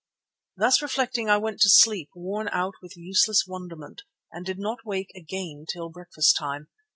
[0.57, 5.11] Thus reflecting I went to sleep worn out with useless wonderment, and did not wake
[5.13, 6.69] again till breakfast time.